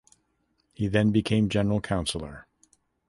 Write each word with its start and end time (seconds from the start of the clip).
He 0.73 0.87
then 0.87 1.11
became 1.11 1.47
General 1.47 1.79
Councillor. 1.79 2.47